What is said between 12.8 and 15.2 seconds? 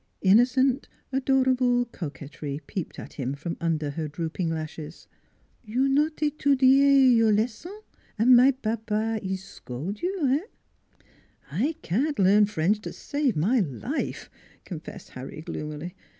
to save my life," con fessed